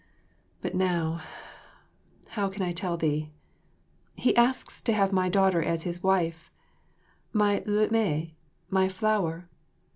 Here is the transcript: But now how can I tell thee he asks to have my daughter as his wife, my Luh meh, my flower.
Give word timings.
But 0.63 0.73
now 0.73 1.21
how 2.29 2.49
can 2.49 2.63
I 2.63 2.73
tell 2.73 2.97
thee 2.97 3.29
he 4.15 4.35
asks 4.35 4.81
to 4.81 4.93
have 4.93 5.13
my 5.13 5.29
daughter 5.29 5.61
as 5.61 5.83
his 5.83 6.01
wife, 6.01 6.51
my 7.33 7.61
Luh 7.67 7.89
meh, 7.91 8.29
my 8.71 8.89
flower. 8.89 9.47